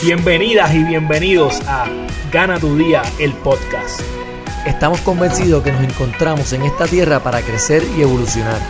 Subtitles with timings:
[0.00, 1.86] Bienvenidas y bienvenidos a
[2.30, 4.00] Gana tu Día, el podcast.
[4.64, 8.60] Estamos convencidos que nos encontramos en esta tierra para crecer y evolucionar.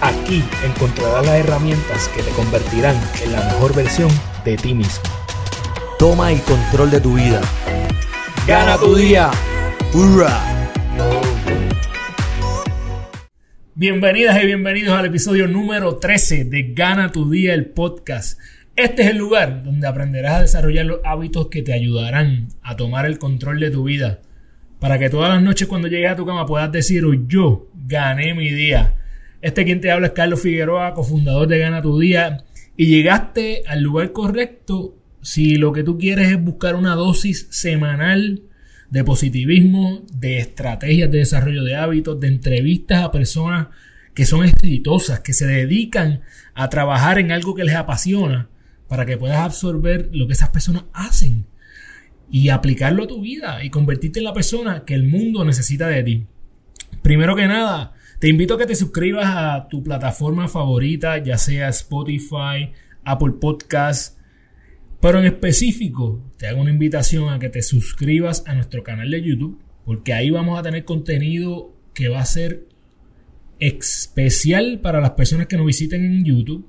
[0.00, 4.08] Aquí encontrarás las herramientas que te convertirán en la mejor versión
[4.46, 5.02] de ti mismo.
[5.98, 7.42] Toma el control de tu vida.
[8.46, 9.30] Gana tu día.
[9.92, 10.40] ¡Hurra!
[13.74, 18.38] Bienvenidas y bienvenidos al episodio número 13 de Gana tu Día, el podcast.
[18.76, 23.06] Este es el lugar donde aprenderás a desarrollar los hábitos que te ayudarán a tomar
[23.06, 24.20] el control de tu vida.
[24.78, 28.50] Para que todas las noches cuando llegues a tu cama puedas decir, yo gané mi
[28.50, 28.96] día.
[29.40, 32.44] Este quien te habla es Carlos Figueroa, cofundador de Gana tu Día.
[32.76, 38.42] Y llegaste al lugar correcto si lo que tú quieres es buscar una dosis semanal
[38.90, 43.68] de positivismo, de estrategias de desarrollo de hábitos, de entrevistas a personas
[44.12, 46.20] que son exitosas, que se dedican
[46.52, 48.50] a trabajar en algo que les apasiona
[48.88, 51.46] para que puedas absorber lo que esas personas hacen
[52.30, 56.02] y aplicarlo a tu vida y convertirte en la persona que el mundo necesita de
[56.02, 56.26] ti.
[57.02, 61.68] Primero que nada, te invito a que te suscribas a tu plataforma favorita, ya sea
[61.68, 62.72] Spotify,
[63.04, 64.18] Apple Podcasts,
[65.00, 69.22] pero en específico te hago una invitación a que te suscribas a nuestro canal de
[69.22, 72.66] YouTube, porque ahí vamos a tener contenido que va a ser
[73.58, 76.68] especial para las personas que nos visiten en YouTube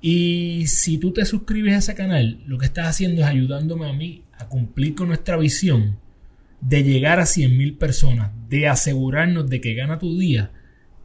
[0.00, 3.92] y si tú te suscribes a ese canal, lo que estás haciendo es ayudándome a
[3.92, 5.98] mí a cumplir con nuestra visión
[6.60, 10.52] de llegar a 100.000 personas, de asegurarnos de que Gana tu Día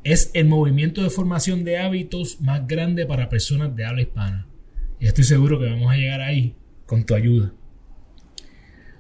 [0.04, 4.48] es el movimiento de formación de hábitos más grande para personas de habla hispana.
[5.00, 7.54] Y estoy seguro que vamos a llegar ahí con tu ayuda.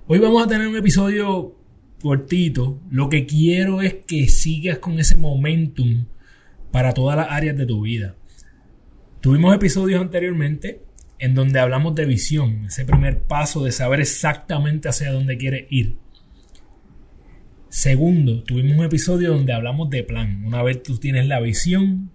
[0.08, 1.56] Hoy vamos a tener un episodio
[2.02, 2.82] cortito.
[2.90, 6.06] Lo que quiero es que sigas con ese momentum
[6.72, 8.16] para todas las áreas de tu vida.
[9.26, 10.84] Tuvimos episodios anteriormente
[11.18, 15.95] en donde hablamos de visión, ese primer paso de saber exactamente hacia dónde quieres ir.
[17.70, 20.46] Segundo, tuvimos un episodio donde hablamos de plan.
[20.46, 22.12] Una vez tú tienes la visión,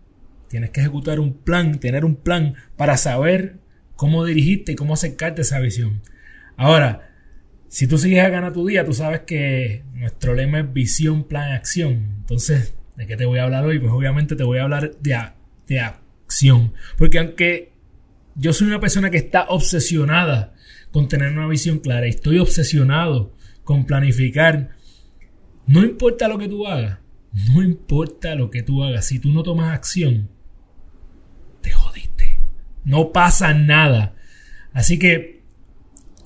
[0.46, 3.56] tienes que ejecutar un plan, tener un plan para saber
[3.96, 6.02] cómo dirigirte y cómo acercarte a esa visión.
[6.56, 7.10] Ahora,
[7.66, 11.50] si tú sigues a ganar tu día, tú sabes que nuestro lema es visión, plan,
[11.50, 12.18] acción.
[12.20, 13.80] Entonces, ¿de qué te voy a hablar hoy?
[13.80, 15.18] Pues obviamente te voy a hablar de,
[15.66, 15.80] de,
[16.96, 17.72] porque aunque
[18.34, 20.54] yo soy una persona que está obsesionada
[20.92, 24.70] con tener una visión clara y estoy obsesionado con planificar,
[25.66, 26.98] no importa lo que tú hagas,
[27.52, 30.28] no importa lo que tú hagas, si tú no tomas acción,
[31.60, 32.38] te jodiste.
[32.84, 34.16] No pasa nada.
[34.72, 35.42] Así que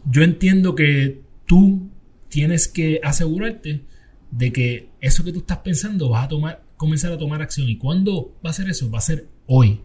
[0.07, 1.91] yo entiendo que tú
[2.29, 3.85] tienes que asegurarte
[4.31, 7.69] de que eso que tú estás pensando vas a tomar, comenzar a tomar acción.
[7.69, 8.91] ¿Y cuándo va a ser eso?
[8.91, 9.81] Va a ser hoy.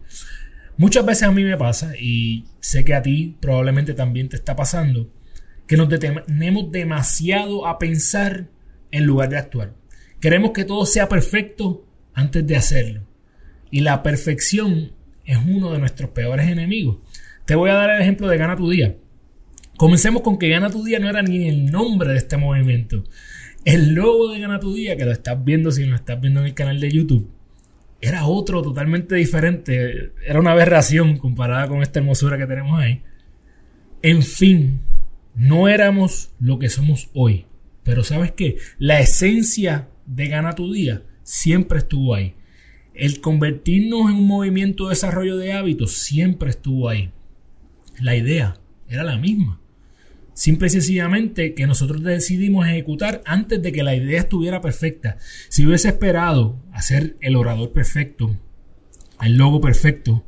[0.76, 4.56] Muchas veces a mí me pasa, y sé que a ti probablemente también te está
[4.56, 5.10] pasando,
[5.66, 8.48] que nos detenemos demasiado a pensar
[8.90, 9.74] en lugar de actuar.
[10.20, 13.02] Queremos que todo sea perfecto antes de hacerlo.
[13.70, 14.92] Y la perfección
[15.24, 16.98] es uno de nuestros peores enemigos.
[17.44, 18.96] Te voy a dar el ejemplo de Gana tu Día.
[19.76, 23.04] Comencemos con que Gana tu Día no era ni el nombre de este movimiento.
[23.64, 26.46] El logo de Gana tu Día, que lo estás viendo si lo estás viendo en
[26.46, 27.30] el canal de YouTube,
[28.00, 30.12] era otro totalmente diferente.
[30.26, 33.02] Era una aberración comparada con esta hermosura que tenemos ahí.
[34.02, 34.80] En fin,
[35.34, 37.46] no éramos lo que somos hoy.
[37.82, 38.56] Pero sabes qué?
[38.78, 42.34] La esencia de Gana tu Día siempre estuvo ahí.
[42.94, 47.12] El convertirnos en un movimiento de desarrollo de hábitos siempre estuvo ahí.
[48.00, 48.56] La idea
[48.88, 49.60] era la misma.
[50.40, 55.18] Simple y sencillamente que nosotros decidimos ejecutar antes de que la idea estuviera perfecta.
[55.50, 58.34] Si hubiese esperado hacer el orador perfecto,
[59.20, 60.24] el logo perfecto,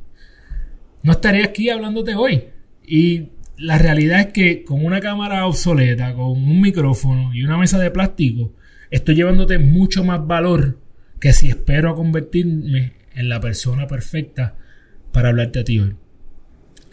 [1.01, 2.43] no estaría aquí hablándote hoy.
[2.85, 7.79] Y la realidad es que con una cámara obsoleta, con un micrófono y una mesa
[7.79, 8.53] de plástico,
[8.91, 10.77] estoy llevándote mucho más valor
[11.19, 14.57] que si espero a convertirme en la persona perfecta
[15.11, 15.95] para hablarte a ti hoy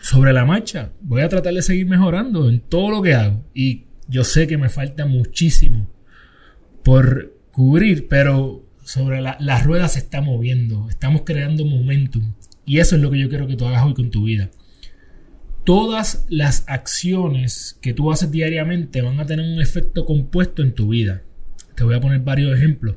[0.00, 0.92] sobre la marcha.
[1.00, 3.44] Voy a tratar de seguir mejorando en todo lo que hago.
[3.54, 5.88] Y yo sé que me falta muchísimo
[6.82, 10.88] por cubrir, pero sobre la, la rueda se está moviendo.
[10.88, 12.34] Estamos creando momentum.
[12.64, 14.50] Y eso es lo que yo quiero que tú hagas hoy con tu vida.
[15.64, 20.88] Todas las acciones que tú haces diariamente van a tener un efecto compuesto en tu
[20.88, 21.22] vida.
[21.74, 22.96] Te voy a poner varios ejemplos.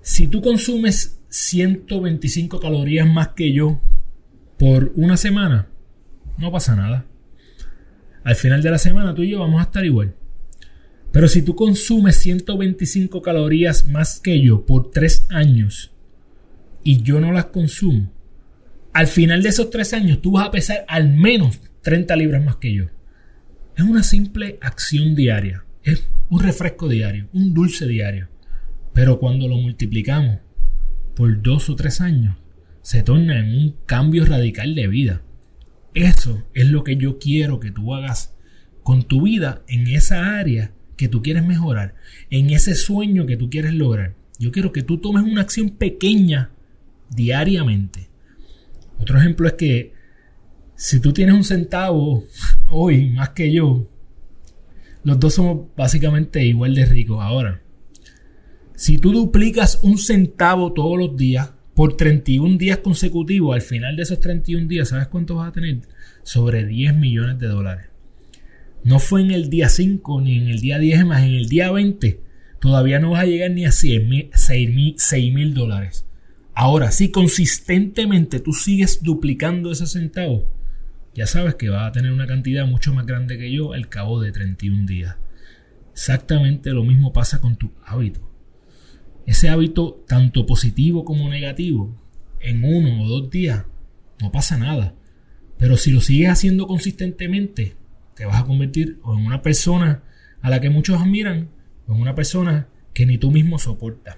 [0.00, 3.80] Si tú consumes 125 calorías más que yo
[4.62, 5.66] por una semana,
[6.38, 7.04] no pasa nada.
[8.22, 10.14] Al final de la semana tú y yo vamos a estar igual.
[11.10, 15.90] Pero si tú consumes 125 calorías más que yo por 3 años
[16.84, 18.12] y yo no las consumo,
[18.92, 22.54] al final de esos 3 años tú vas a pesar al menos 30 libras más
[22.54, 22.84] que yo.
[23.76, 25.64] Es una simple acción diaria.
[25.82, 28.28] Es un refresco diario, un dulce diario.
[28.92, 30.38] Pero cuando lo multiplicamos
[31.16, 32.36] por dos o tres años,
[32.82, 35.22] se torna en un cambio radical de vida.
[35.94, 38.34] Eso es lo que yo quiero que tú hagas
[38.82, 41.94] con tu vida en esa área que tú quieres mejorar,
[42.30, 44.14] en ese sueño que tú quieres lograr.
[44.38, 46.50] Yo quiero que tú tomes una acción pequeña
[47.10, 48.08] diariamente.
[48.98, 49.92] Otro ejemplo es que
[50.74, 52.24] si tú tienes un centavo
[52.70, 53.88] hoy más que yo,
[55.04, 57.18] los dos somos básicamente igual de ricos.
[57.20, 57.62] Ahora,
[58.74, 64.02] si tú duplicas un centavo todos los días por 31 días consecutivos, al final de
[64.02, 65.80] esos 31 días, ¿sabes cuánto vas a tener?
[66.22, 67.86] Sobre 10 millones de dólares.
[68.84, 71.70] No fue en el día 5 ni en el día 10 más, en el día
[71.70, 72.20] 20
[72.62, 74.00] todavía no vas a llegar ni a 6
[75.34, 76.06] mil dólares.
[76.54, 80.48] Ahora, si consistentemente tú sigues duplicando ese centavo,
[81.14, 84.20] ya sabes que vas a tener una cantidad mucho más grande que yo al cabo
[84.20, 85.16] de 31 días.
[85.92, 88.31] Exactamente lo mismo pasa con tu hábito.
[89.26, 91.94] Ese hábito, tanto positivo como negativo,
[92.40, 93.64] en uno o dos días,
[94.20, 94.94] no pasa nada.
[95.58, 97.76] Pero si lo sigues haciendo consistentemente,
[98.14, 100.02] te vas a convertir en una persona
[100.40, 101.50] a la que muchos admiran
[101.86, 104.16] o en una persona que ni tú mismo soportas.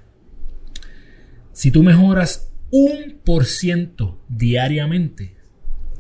[1.53, 5.37] Si tú mejoras un por ciento diariamente,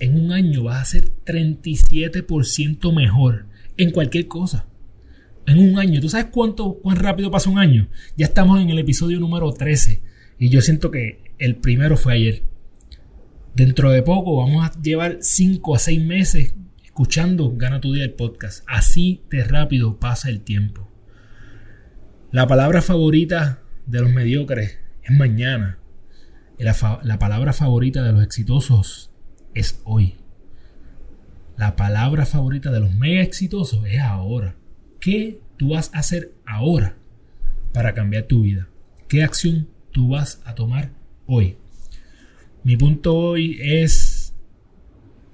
[0.01, 3.47] en un año vas a ser 37% mejor
[3.77, 4.67] en cualquier cosa.
[5.46, 6.00] En un año.
[6.00, 7.88] ¿Tú sabes cuánto, cuán rápido pasa un año?
[8.17, 10.02] Ya estamos en el episodio número 13
[10.38, 12.43] y yo siento que el primero fue ayer.
[13.55, 18.14] Dentro de poco vamos a llevar 5 a 6 meses escuchando Gana tu día el
[18.14, 18.64] podcast.
[18.67, 20.88] Así de rápido pasa el tiempo.
[22.31, 25.79] La palabra favorita de los mediocres es mañana.
[26.58, 29.11] La, la palabra favorita de los exitosos
[29.55, 30.17] es hoy.
[31.56, 34.56] La palabra favorita de los mega exitosos es ahora.
[35.05, 36.97] ¿Qué tú vas a hacer ahora
[37.75, 38.69] para cambiar tu vida?
[39.06, 40.93] ¿Qué acción tú vas a tomar
[41.27, 41.59] hoy?
[42.62, 44.33] Mi punto hoy es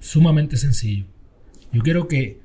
[0.01, 1.05] sumamente sencillo.
[1.73, 2.41] Yo quiero que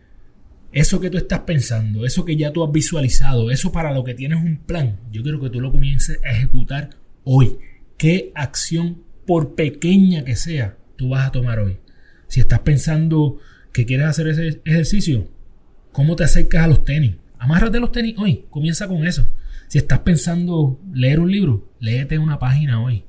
[0.72, 4.14] eso que tú estás pensando, eso que ya tú has visualizado, eso para lo que
[4.14, 6.92] tienes un plan, yo quiero que tú lo comiences a ejecutar
[7.24, 7.58] hoy.
[7.98, 11.80] ¿Qué acción, por pequeña que sea, tú vas a tomar hoy?
[12.28, 13.40] Si estás pensando
[13.74, 15.28] que quieres hacer ese ejercicio,
[15.96, 17.16] ¿cómo te acercas a los tenis?
[17.40, 19.26] Amárrate los tenis hoy, comienza con eso.
[19.70, 23.06] Si estás pensando leer un libro, léete una página hoy.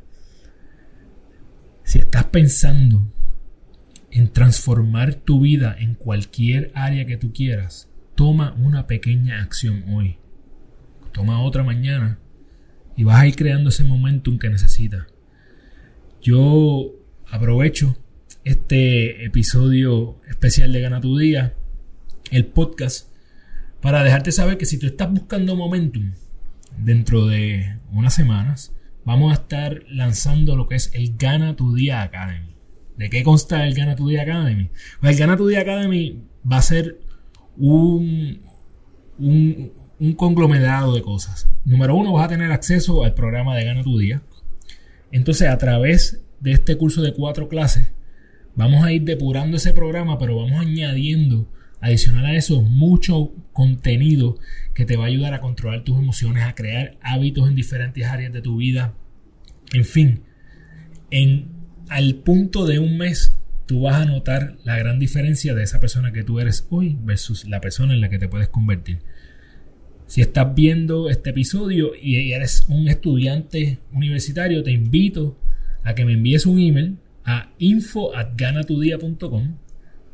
[1.82, 3.12] Si estás pensando
[4.12, 10.18] en transformar tu vida en cualquier área que tú quieras, toma una pequeña acción hoy.
[11.10, 12.20] Toma otra mañana
[12.96, 15.06] y vas a ir creando ese momentum que necesitas.
[16.22, 16.92] Yo
[17.28, 17.96] aprovecho
[18.44, 21.54] este episodio especial de Gana tu Día,
[22.30, 23.08] el podcast,
[23.80, 26.12] para dejarte saber que si tú estás buscando momentum
[26.78, 28.72] dentro de unas semanas,
[29.04, 32.54] vamos a estar lanzando lo que es el Gana tu Día Academy.
[32.96, 34.70] ¿De qué consta el Gana tu Día Academy?
[35.00, 36.98] Pues el Gana tu Día Academy va a ser
[37.56, 38.40] un,
[39.18, 41.48] un, un conglomerado de cosas.
[41.64, 44.22] Número uno, vas a tener acceso al programa de Gana tu Día.
[45.12, 47.92] Entonces, a través de este curso de cuatro clases,
[48.54, 51.48] vamos a ir depurando ese programa, pero vamos añadiendo,
[51.86, 54.38] adicional a eso, mucho contenido
[54.74, 58.32] que te va a ayudar a controlar tus emociones, a crear hábitos en diferentes áreas
[58.32, 58.94] de tu vida.
[59.72, 60.22] En fin,
[61.10, 61.56] en
[61.88, 66.12] al punto de un mes, tú vas a notar la gran diferencia de esa persona
[66.12, 69.00] que tú eres hoy versus la persona en la que te puedes convertir.
[70.06, 75.38] Si estás viendo este episodio y eres un estudiante universitario, te invito
[75.82, 79.56] a que me envíes un email a info@ganatudia.com,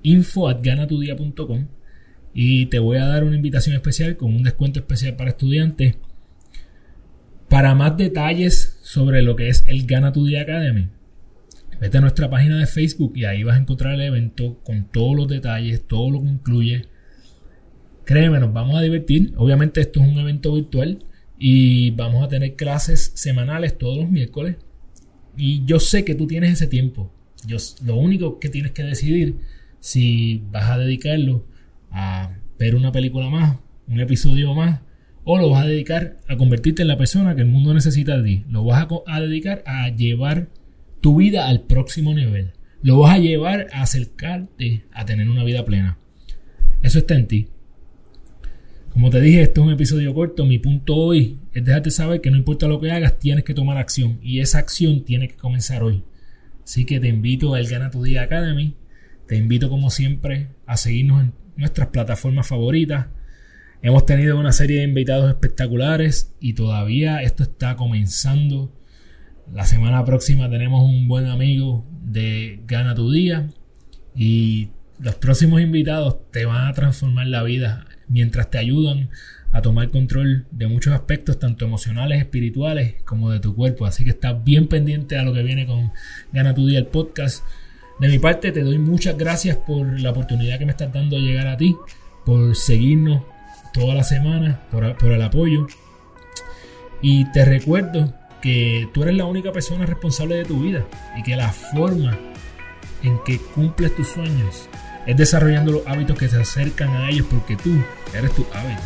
[0.02, 1.66] info@ganatudia.com
[2.34, 5.96] y te voy a dar una invitación especial con un descuento especial para estudiantes.
[7.48, 10.88] Para más detalles sobre lo que es el Gana tu Día Academy,
[11.80, 15.16] vete a nuestra página de Facebook y ahí vas a encontrar el evento con todos
[15.16, 16.92] los detalles, todo lo que incluye
[18.04, 19.32] Créeme, nos vamos a divertir.
[19.36, 21.04] Obviamente esto es un evento virtual
[21.38, 24.56] y vamos a tener clases semanales todos los miércoles.
[25.36, 27.12] Y yo sé que tú tienes ese tiempo.
[27.46, 29.36] Yo, lo único que tienes que decidir
[29.82, 31.44] si vas a dedicarlo
[31.90, 33.58] a ver una película más,
[33.88, 34.80] un episodio más,
[35.24, 38.22] o lo vas a dedicar a convertirte en la persona que el mundo necesita de
[38.22, 38.44] ti.
[38.48, 40.50] Lo vas a, dedicar a llevar
[41.00, 42.52] tu vida al próximo nivel.
[42.80, 45.98] Lo vas a llevar a acercarte a tener una vida plena.
[46.82, 47.48] Eso está en ti.
[48.90, 50.46] Como te dije, esto es un episodio corto.
[50.46, 53.78] Mi punto hoy es dejarte saber que no importa lo que hagas, tienes que tomar
[53.78, 54.20] acción.
[54.22, 56.04] Y esa acción tiene que comenzar hoy.
[56.62, 58.76] Así que te invito al Gana Tu Día Academy.
[59.32, 63.06] Te invito como siempre a seguirnos en nuestras plataformas favoritas.
[63.80, 68.70] Hemos tenido una serie de invitados espectaculares y todavía esto está comenzando.
[69.50, 73.48] La semana próxima tenemos un buen amigo de Gana tu Día
[74.14, 74.68] y
[75.00, 79.08] los próximos invitados te van a transformar la vida mientras te ayudan
[79.50, 83.86] a tomar control de muchos aspectos, tanto emocionales, espirituales, como de tu cuerpo.
[83.86, 85.90] Así que estás bien pendiente a lo que viene con
[86.34, 87.42] Gana tu Día el podcast.
[87.98, 91.22] De mi parte, te doy muchas gracias por la oportunidad que me estás dando de
[91.22, 91.76] llegar a ti,
[92.24, 93.22] por seguirnos
[93.72, 95.66] toda la semana, por, el apoyo.
[97.00, 100.84] Y te recuerdo que tú eres la única persona responsable de tu vida
[101.16, 102.18] y que la forma
[103.02, 104.68] en que cumples tus sueños
[105.06, 107.72] es desarrollando los hábitos que se acercan a ellos porque tú
[108.14, 108.82] eres tu hábito.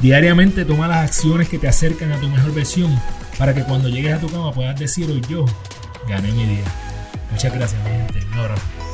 [0.00, 2.90] Diariamente toma las acciones que te acercan a tu mejor versión
[3.38, 5.44] para que cuando llegues a tu cama puedas decir hoy yo
[6.08, 6.91] gané mi día.
[7.32, 8.20] Muchas gracias, mi gente.
[8.36, 8.91] Un.